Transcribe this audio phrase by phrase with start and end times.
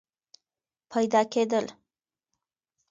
[0.91, 1.65] پیدا کېدل